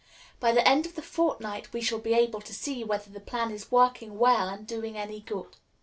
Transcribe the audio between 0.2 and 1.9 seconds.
By the end of the fortnight we